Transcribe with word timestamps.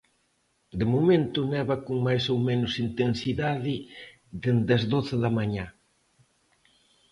De 0.79 0.85
momento 0.93 1.39
neva 1.53 1.75
con 1.85 1.97
máis 2.07 2.23
ou 2.33 2.37
menos 2.49 2.73
intensidade 2.85 3.75
dende 4.43 4.71
as 4.77 4.83
doce 4.93 5.15
da 5.23 5.29
mañá. 5.37 5.65